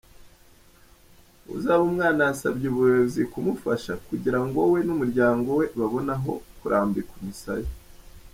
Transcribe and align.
Uzabumwana 1.55 2.21
yasabye 2.29 2.65
ubuyobozi 2.69 3.21
kumufasha 3.31 3.91
kugira 4.07 4.39
ngo 4.45 4.59
we 4.71 4.79
n’umuryango 4.87 5.49
we 5.59 5.65
babone 5.79 6.11
aho 6.17 6.31
kurambika 6.59 7.11
umusaya. 7.19 7.69